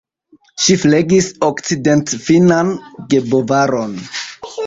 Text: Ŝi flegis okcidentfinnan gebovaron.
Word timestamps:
Ŝi 0.61 0.75
flegis 0.83 1.27
okcidentfinnan 1.49 2.73
gebovaron. 3.13 3.97